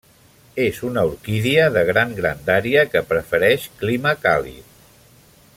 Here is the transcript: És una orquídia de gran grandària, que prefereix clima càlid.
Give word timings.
És 0.63 0.79
una 0.87 1.03
orquídia 1.09 1.67
de 1.75 1.83
gran 1.91 2.17
grandària, 2.21 2.87
que 2.95 3.05
prefereix 3.13 3.71
clima 3.83 4.19
càlid. 4.29 4.77